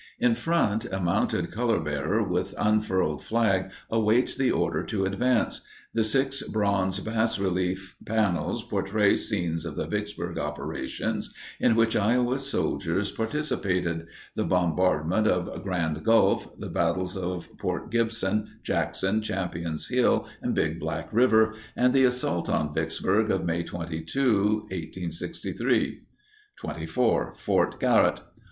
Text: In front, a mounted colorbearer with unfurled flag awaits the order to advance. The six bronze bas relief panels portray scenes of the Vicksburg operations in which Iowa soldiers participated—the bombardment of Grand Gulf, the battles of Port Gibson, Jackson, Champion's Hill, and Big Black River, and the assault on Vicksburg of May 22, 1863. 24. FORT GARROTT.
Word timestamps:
In 0.19 0.33
front, 0.33 0.85
a 0.85 0.99
mounted 0.99 1.51
colorbearer 1.51 2.27
with 2.27 2.55
unfurled 2.57 3.23
flag 3.23 3.69
awaits 3.91 4.35
the 4.35 4.49
order 4.49 4.81
to 4.83 5.05
advance. 5.05 5.61
The 5.93 6.03
six 6.03 6.41
bronze 6.41 6.99
bas 6.99 7.37
relief 7.37 7.97
panels 8.03 8.63
portray 8.63 9.15
scenes 9.15 9.63
of 9.63 9.75
the 9.75 9.85
Vicksburg 9.85 10.39
operations 10.39 11.31
in 11.59 11.75
which 11.75 11.95
Iowa 11.95 12.39
soldiers 12.39 13.11
participated—the 13.11 14.43
bombardment 14.43 15.27
of 15.27 15.61
Grand 15.61 16.03
Gulf, 16.03 16.49
the 16.57 16.69
battles 16.69 17.15
of 17.15 17.55
Port 17.59 17.91
Gibson, 17.91 18.49
Jackson, 18.63 19.21
Champion's 19.21 19.89
Hill, 19.89 20.27
and 20.41 20.55
Big 20.55 20.79
Black 20.79 21.13
River, 21.13 21.53
and 21.75 21.93
the 21.93 22.05
assault 22.05 22.49
on 22.49 22.73
Vicksburg 22.73 23.29
of 23.29 23.45
May 23.45 23.61
22, 23.61 24.61
1863. 24.71 26.01
24. 26.57 27.35
FORT 27.35 27.79
GARROTT. 27.79 28.21